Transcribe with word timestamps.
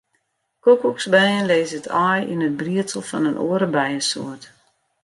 Koekoeksbijen 0.63 1.47
lizze 1.49 1.75
it 1.81 1.87
aai 2.05 2.21
yn 2.33 2.45
it 2.47 2.57
briedsel 2.59 3.03
fan 3.09 3.27
in 3.31 3.41
oare 3.47 3.67
bijesoart. 3.75 4.43